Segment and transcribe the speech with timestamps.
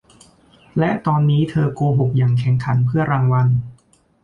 [0.79, 3.47] และตอนนี้เธอโกหกอย่างแข็งขันเพื่อรางวัล